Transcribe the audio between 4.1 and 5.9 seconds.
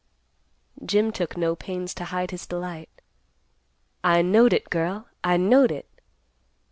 knowed it, girl. I knowed it.